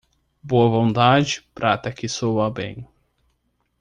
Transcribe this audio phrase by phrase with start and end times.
[0.41, 2.87] Boa vontade, prata que soa bem.